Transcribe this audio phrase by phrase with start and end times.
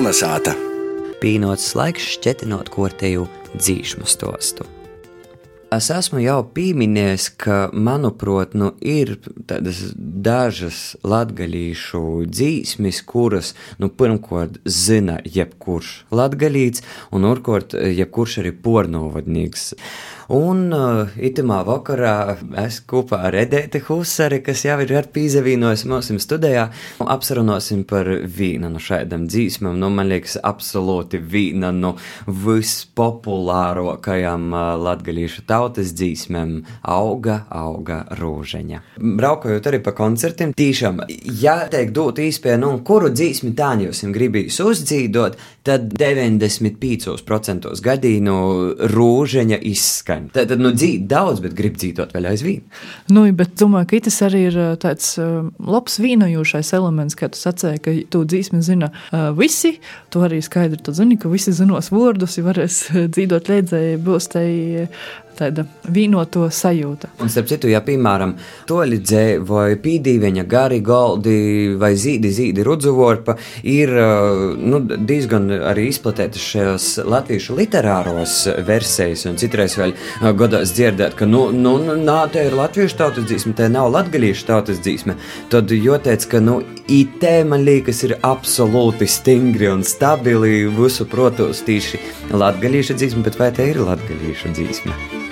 [0.00, 0.54] Kalnasāta.
[1.20, 4.64] Pīnots laiks šķetinot kortēju dzīšmu stostu.
[5.70, 9.12] Es esmu jau pieminējis, ka, manuprāt, nu, ir
[9.46, 16.82] dažas latgaļīšu dzīsmes, kuras, nu, pirmkārt, zina jebkurš latgaļīts,
[17.14, 19.68] un otrkārt, jebkurš arī pornovadnieks.
[20.30, 26.70] Un uh, itamā vakarā es kopā ar Edēti Husari, kas jau ir pīzavīnojis mūsu studijā,
[27.02, 29.74] apsarunosim par vīnu no šādam dzīsmam.
[29.82, 31.96] Nu, man liekas, absolūti vīna no
[32.46, 36.56] vispopulārākajām uh, latgalīšu tautas dzīsmēm
[36.88, 38.80] auga, auga rūžeņa.
[39.20, 41.02] Braukojot arī pa koncertiem, tīšām,
[41.40, 48.36] ja teik dot īspēju, nu, kuru dzīsmi tāņosim gribīs uzdzīdot, tad 95% gadījumu
[48.94, 50.30] rūžeņa izskan.
[50.34, 52.64] Tad, tad nu, dzīt daudz, bet grib dzīvot vēl aizvien.
[53.12, 57.96] Nu, bet domāju, ka tas arī ir tāds labs vīnojošais elements, kā tu sacēji, ka
[58.12, 58.90] tu dzīsmi zina
[59.36, 59.76] visi.
[60.10, 62.82] Tu arī skaidri zini, ka visi zinos vārdus, ja varēs
[63.14, 64.48] dzīvot līdzēji, būs tai
[65.38, 67.12] tāda vīnoto sajūta.
[67.20, 68.34] Un, starp citu, ja, piemēram,
[68.70, 71.36] toļidzē vai pīdīveņa gari galdi
[71.80, 73.36] vai zīdi, zīdi rudzuvorpa
[73.68, 73.92] ir
[74.60, 79.94] nu, diezgan arī izplatītas šajos latviešu literāros versijas, un citreiz vēl
[80.38, 84.46] godās dzirdēt, ka, nu, nu, nu nā, te ir latviešu tautas dzīsme, te nav latgalīšu
[84.50, 85.16] tautas dzīsme,
[85.52, 92.02] tad joteic, ka, nu, IT man liekas ir absolūti stingri un stabili visu protos tīši
[92.34, 95.29] latgalīšu dzīsme, bet vai te ir latgalīšu dzīsme?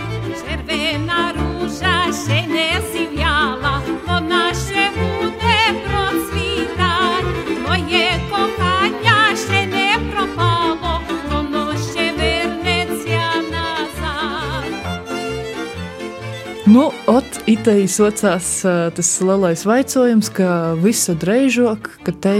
[16.69, 18.48] Nu, ot, itei socās
[18.92, 22.34] tas lielais vaicojums, ka visu dreižok, ka te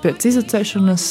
[0.00, 1.04] pēc izacēšanas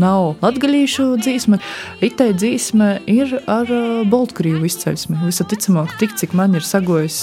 [0.00, 1.60] nav latgaļīšu dzīsme.
[2.02, 3.70] Itei dzīsme ir ar
[4.10, 5.20] Baltkrievu izcelsmi.
[5.28, 7.20] Visticamāk, tik cik man ir sagojis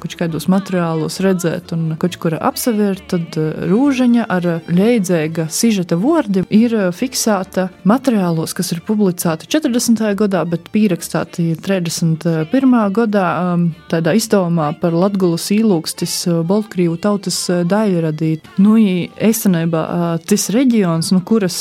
[0.00, 3.36] kaut kādos materiālos redzēt un kaut kur apsevērt, tad
[3.68, 10.00] rūžaņa ar leidzēga sižeta vordi ir fiksēta materiālos, kas ir publicēti 40.
[10.24, 12.80] gadā, bet pierakstīti 31.
[12.96, 13.28] gadā
[13.92, 18.48] tādā izdomā par Latvijas īlūkstis eh, Baltkrievu tautas eh, daļradīt.
[18.62, 21.56] Nu, īstenībā eh, tas reģions, no nu, kuras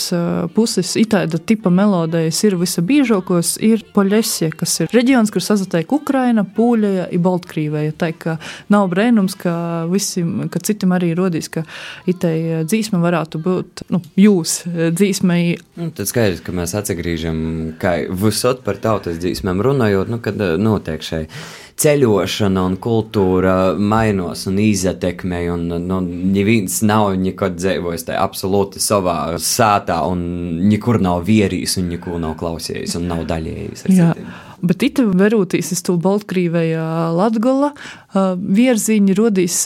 [0.55, 7.07] puses itāda tipa melodijas ir visabiežākos, ir Poļesija, kas ir reģions, kur sazatiek Ukraina, Pūļaja
[7.13, 7.95] un Baltkrīvēja.
[7.99, 8.35] Tā kā
[8.73, 9.53] nav brēnums, ka,
[9.91, 11.63] visim, ka citam arī rodīs, ka
[12.09, 15.57] itai dzīsme varētu būt nu, jūs dzīsmei.
[15.79, 17.37] Nu, tad skaidrs, ka mēs atsagrīžam,
[17.81, 21.31] kā visot par tautas dzīsmēm runājot, nu, kad notiek šeit
[21.79, 25.41] ceļošana un kultūra mainās un izatekmē.
[25.53, 30.23] Un, nu, neviens nav nekad dzīvojis tajā absolūti savā sātā, un
[30.69, 33.87] nekur nav vierījis, un neko nav klausījis, un nav daļējis.
[34.63, 36.85] Bet it verūtīs uz to Baltkrievējā
[37.17, 37.73] Latgola
[38.13, 39.57] vierziņi rodīs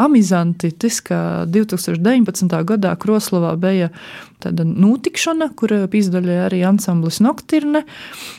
[0.00, 1.18] amizanti, tas, ka
[1.50, 2.54] 2019.
[2.70, 3.90] gadā Kroslovā bija
[4.40, 7.84] tāda notikšana, kur pīzdaļēja arī ansamblis Noktirne,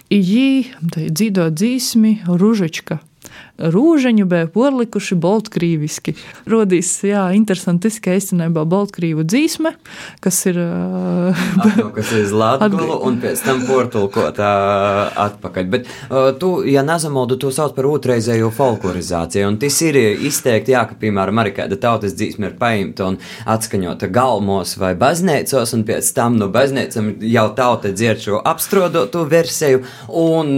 [0.10, 0.50] jī
[0.90, 3.02] dzīdo dzīsmi Ružička
[3.60, 6.16] rūžaņu bija porlikuši boltkrīviski.
[6.50, 9.74] Rodīs, jā, interesanti, ka īstenībā boltkrīvu dzīsme,
[10.24, 10.60] kas ir...
[12.00, 15.70] Kas ir Latgulu un pēc tam portulkot atpakaļ.
[15.74, 15.90] Bet
[16.40, 21.42] tu, ja nezamaldu, to sauc par otrreizējo folklorizāciju, un tas ir izteikti, jā, ka, piemēram,
[21.44, 26.48] arī kāda tautas dzīsme ir paimta un atskaņota galmos vai baznīcos, un pēc tam no
[26.54, 30.56] baznīcam jau tauta dzird šo apstrodotu versiju un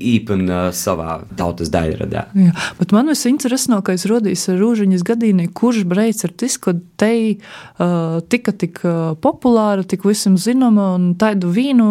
[0.00, 2.26] īpina savā tautas daļradā.
[2.40, 8.54] Jā, bet man visinteresantākais ar rūžiņas gadījumā, kurš breids ar tas, ka te uh, tika
[8.56, 8.80] tik
[9.20, 11.88] populāra, tik visam zināma un tādu vīnu.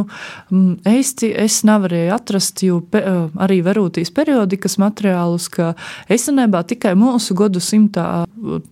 [0.50, 5.74] Um, eisti es nevarēju atrast, jo pe, uh, arī verūtīs periodikas materiālus, ka
[6.10, 8.08] esenībā tikai mūsu godu simtā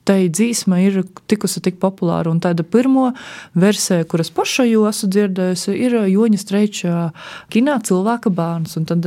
[0.08, 2.32] te dzīsma ir tikusi tik populāra.
[2.32, 3.12] Un tāda pirmo
[3.54, 6.96] versija, kuras paša jau esmu dzirdējusi, ir Joņa Streiča
[7.54, 9.06] kinā cilvēka bērns, un tad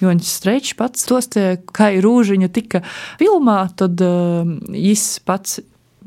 [0.00, 2.82] Joņa Streičs pats tos tie, kā Rūžiņa tika
[3.20, 5.60] filmā, tad uh, viņš pats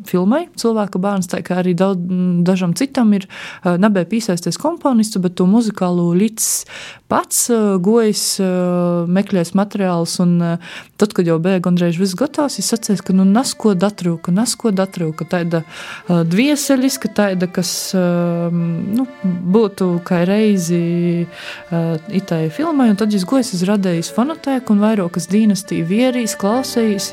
[0.08, 2.02] filmai cilvēka bērns, tā kā arī daudz,
[2.48, 3.28] dažam citam ir
[3.64, 6.48] nebija piesaisties komponistu, bet to muzikālo līdz
[7.12, 7.50] pats
[7.84, 8.24] gojas,
[9.12, 10.38] meklēs materiālus, un
[11.02, 15.28] tad, kad jau bija gandrīz viss gatavs, es atceros, ka nu nasko datrūka, nasko datrūka,
[15.32, 15.64] tāda
[16.08, 19.08] dvieseļiska, tāda, kas nu,
[19.56, 20.82] būtu kā reizi
[22.22, 27.12] itai filmai, un tad es gojas izradējis fonotēku un vairākas dīnastiju vierīs, klausējis,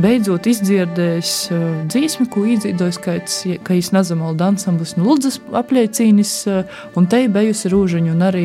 [0.00, 1.34] beidzot izdzirdējis
[1.90, 3.16] dzīsmi, ko iedzīdojis, ka,
[3.76, 6.34] es nezamaldu ansamblis nu Ludzas apliecīnis,
[6.98, 8.44] un te bijusi rūžiņa, un arī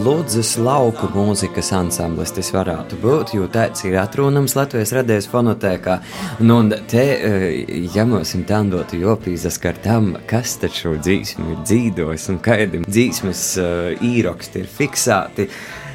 [0.00, 5.96] Ludzas lauku mūzikas ansamblis tas varētu būt, jo tāds ir atrunams Latvijas radējas fonotēkā.
[6.40, 11.60] Nu, un te, eh, ja mums ir tandotu jopīzas ar tam, kas taču dzīsmi ir
[11.66, 15.48] dzīdojis un kādi dzīsmes uh, īroksti ir fiksēti,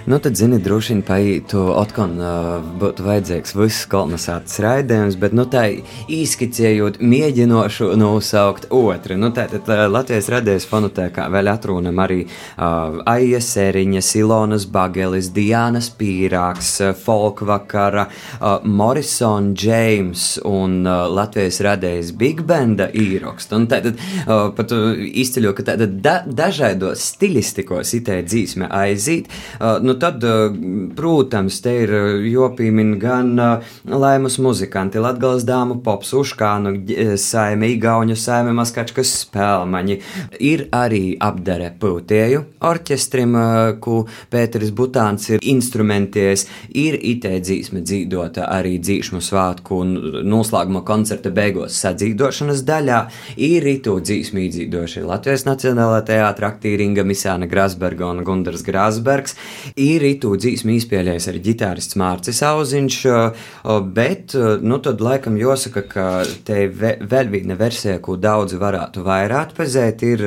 [0.08, 5.48] Nu, tad, zini, droši vien paītu otkon uh, būtu vajadzīgs viss kolonizācijas raidījums, bet, nu,
[5.50, 5.64] tā
[6.14, 9.18] īskicējot, mēģinošu nosaukt otru.
[9.18, 15.32] Nu, tā tad uh, Latvijas radējas fonotēkā vēl atrunam arī uh, Aija Sēriņa, Silonas Bagelis,
[15.34, 18.06] Diānas Pīrāks, uh, Folkvakara,
[18.38, 23.58] uh, Morrison James un uh, Latvijas radējas Big Banda īrokst.
[23.58, 24.94] Un tātad uh, pat uh,
[25.26, 29.34] izceļo, ka tātad da, dažādos stilistikos itē dzīsme aizīt.
[29.58, 30.52] Uh, nu, tad, eh,
[30.96, 36.76] protams, te ir eh, jopīmini gan eh, laimas muzikanti, latgales dāmu pops, uškānu
[37.22, 40.00] saime, igauņu saime, maskačkas spēlmaņi.
[40.40, 43.36] Ir arī apdare pūtēju orķestrim,
[43.84, 44.02] ku
[44.32, 49.94] Pēteris Butāns ir instrumenties, ir itē dzīsme dzīdota arī dzīšmu svātku un
[50.26, 53.02] noslēguma koncerta beigos sadzīdošanas daļā,
[53.38, 59.36] ir itu dzīsmu īdzīdoši Latvijas Nacionālā teātra aktīringa Misāna Grasberga un Gundars Grasbergs
[59.86, 62.98] ir itū dzīsmi izpēlējis arī ģitārists Mārcis Auziņš,
[63.96, 64.36] bet,
[64.66, 66.06] nu, tad laikam jāsaka, ka
[66.48, 70.24] te vēl viena versija, ko daudzi varētu vairāk pazēt, ir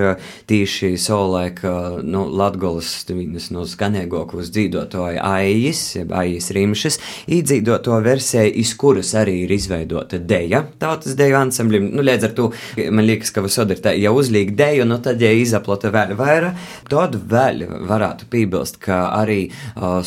[0.49, 1.72] tīši savulaika,
[2.05, 7.00] nu, Latgolas vienas no skanēgokos dzīdotoja Aijas, jeb Aijas Rimšas,
[7.38, 12.50] īdzīdoto versiju, iz kuras arī ir izveidota deja, tautas deju ansamblim, nu, līdz ar to,
[12.94, 16.66] man liekas, ka visod ir tā, ja uzlīk deju, nu, tad, ja izaplata vēl vairāk,
[16.90, 19.47] tad vēl varētu piebilst, ka arī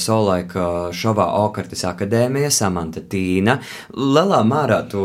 [0.02, 3.58] Solaika šovā Okartas akadēmija, Samanta Tīna.
[3.96, 5.02] Lielā mērā tu,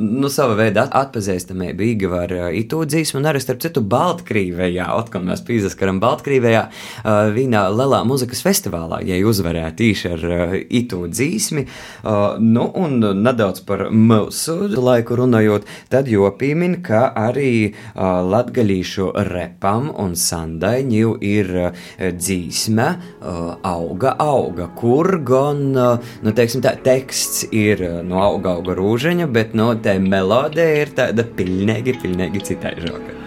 [0.00, 5.44] nu, sava veida atpazīstamība Igavar uh, itū dzīsmu, un arī, starp citu, Baltkrīvējā, atkal mēs
[5.46, 10.26] pīzaskaram Baltkrīvējā, uh, vienā lielā muzikas festivālā, ja uzvarēja tīši ar
[10.62, 11.66] itū dzīsmi.
[11.66, 20.14] Uh, nu, un nedaudz par mūsu laiku runājot, tad jopīmin, ka arī latgaļīšu repam un
[20.18, 21.52] sandaiņu ir
[21.98, 22.88] dzīsme,
[23.72, 29.72] auga, auga, kur gan, nu, teiksim, tā teksts ir no auga, auga rūžaņa, bet no
[29.82, 33.18] tā melodija ir tāda pilnīgi, pilnīgi citaižoka.
[33.18, 33.21] Un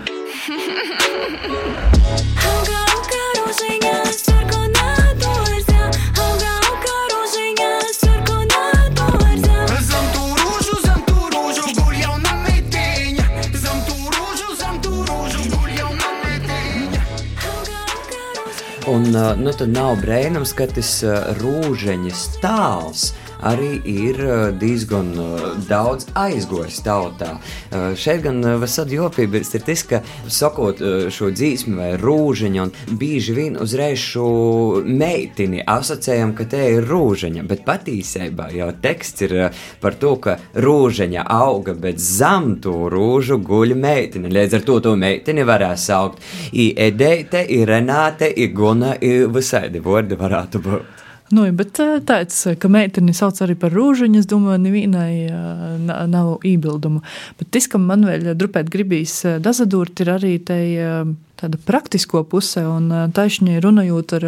[19.40, 20.98] nu, tad nav brīnums, ka tas
[21.40, 23.10] rūžeņa stāvs
[23.46, 27.36] arī ir eh, diezgan eh, daudz aizgojis tautā.
[27.72, 30.02] Eh, šeit gan vasad jopības ir tas, ka
[30.32, 30.82] sakot
[31.14, 37.46] šo dzīsmi vai rūžiņu, un bieži vien uzreiz šo meitini asociējam, ka te ir rūžiņa,
[37.48, 39.36] bet patiesībā jau teksts ir
[39.82, 44.32] par to, ka rūžiņa auga, bet zem to rūžu guļ meitene.
[44.34, 46.22] Līdz ar to to meiteni varēs saukt.
[46.54, 50.95] I Edeite, i Renāte, i Guna, i visādi vārdi varētu būt.
[51.34, 55.26] Nu, bet tāds, ka meiteni sauc arī par rūžiņu, es domāju, nevienai
[55.82, 57.02] nav iebildumu.
[57.40, 60.60] Bet tas, kam man vēl drupēt gribīs dazadurt, ir arī te
[61.36, 64.28] tāda praktisko puse, un taisni runājot ar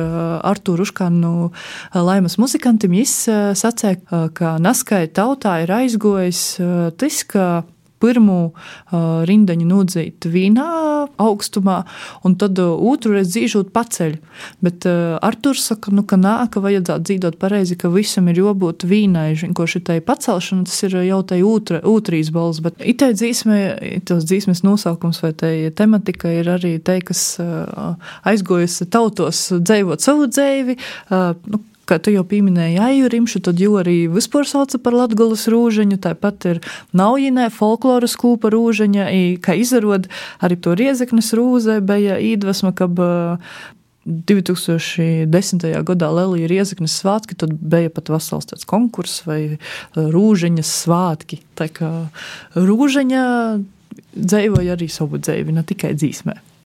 [0.49, 1.51] Artūru Uškanu
[1.93, 3.15] laimas muzikantim, viņš
[3.61, 6.43] sacēja, ka naskai tautā ir aizgojis
[6.97, 7.47] tas, ka
[8.03, 10.67] pirmo uh, rindiņu nodzīt vīnā
[11.21, 11.77] augstumā,
[12.27, 14.17] un tad uh, otru reizi dzīvot paceļ.
[14.65, 18.85] Bet uh, Arthurs saka, nu, ka nā, ka vajadzētu dzīvot pareizi, ka visam ir jābūt
[18.87, 23.61] vīnai, ko šitai pacelšana, tas ir jau tai otrīs balss, bet itai dzīsmē,
[24.07, 27.95] tos dzīsmes nosaukums vai tai tematika ir arī te, kas uh,
[28.27, 30.77] aizgojas tautos dzēvot savu dzēvi,
[31.11, 35.99] uh, nu, kā tu jau pieminēji, Aijurimšu, tad jau arī vispār sauca par Latgolas rūžaņu,
[36.03, 36.59] tāpat ir
[36.97, 39.07] Naujinē folkloras kūpa rūžaņa,
[39.43, 40.09] kā izarod
[40.43, 42.87] arī to Riezeknes rūzē bija īdvesma, ka
[44.07, 45.65] 2010.
[45.83, 49.57] gadā Lelija Riezeknes svētki, tad bija pat vesels tāds konkurss vai
[49.97, 51.41] rūžaņas svētki.
[51.59, 51.91] Tā kā
[52.55, 53.23] rūžaņa
[54.15, 56.37] dzīvoja arī savu dzīvi, ne tikai dzīsmē.